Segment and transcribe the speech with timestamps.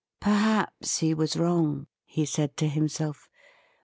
[0.19, 3.29] Perhaps he was wrong, he said to himself.